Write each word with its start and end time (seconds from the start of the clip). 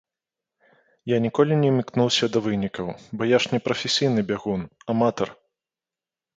Я 1.11 1.17
ніколі 1.25 1.53
не 1.59 1.67
імкнуўся 1.73 2.25
да 2.37 2.43
вынікаў, 2.47 2.87
бо 3.19 3.29
я 3.35 3.43
ж 3.47 3.55
не 3.55 3.59
прафесійны 3.69 4.21
бягун, 4.33 4.61
аматар. 4.95 5.29